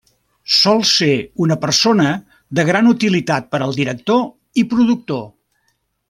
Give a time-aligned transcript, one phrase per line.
[0.59, 1.09] Sol ser
[1.47, 2.07] una persona
[2.59, 4.27] de gran utilitat per al director
[4.63, 5.21] i productor.